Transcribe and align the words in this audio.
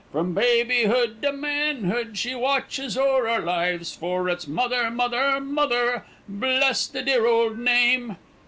From 0.11 0.33
babyhood 0.33 1.21
to 1.21 1.31
manhood, 1.31 2.17
she 2.17 2.33
watches 2.33 2.97
o'er 2.97 3.27
our 3.27 3.41
lives, 3.41 3.93
For 3.93 4.29
it's 4.29 4.47
mother, 4.47 4.89
mother, 4.89 5.39
mother, 5.39 6.07
bless 6.27 6.87
the 6.87 7.03
dear 7.03 7.27
old 7.27 7.59
name. 7.59 8.17